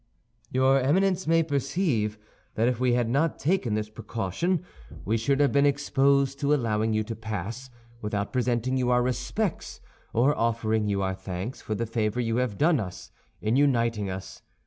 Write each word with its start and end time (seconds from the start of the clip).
"Your 0.49 0.79
Eminence 0.79 1.27
may 1.27 1.43
perceive 1.43 2.17
that 2.55 2.67
if 2.67 2.79
we 2.79 2.93
had 2.93 3.07
not 3.07 3.37
taken 3.37 3.75
this 3.75 3.87
precaution, 3.87 4.65
we 5.05 5.15
should 5.15 5.39
have 5.39 5.51
been 5.51 5.67
exposed 5.67 6.39
to 6.39 6.55
allowing 6.55 6.91
you 6.91 7.03
to 7.03 7.15
pass 7.15 7.69
without 8.01 8.33
presenting 8.33 8.77
you 8.77 8.89
our 8.89 9.03
respects 9.03 9.79
or 10.11 10.35
offering 10.35 10.87
you 10.89 11.03
our 11.03 11.13
thanks 11.13 11.61
for 11.61 11.75
the 11.75 11.85
favor 11.85 12.19
you 12.19 12.37
have 12.37 12.57
done 12.57 12.79
us 12.79 13.11
in 13.41 13.55
uniting 13.57 14.09
us. 14.09 14.41